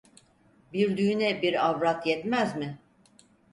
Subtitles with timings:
[0.73, 2.79] Bir düğüne bir avrat yetmez mi?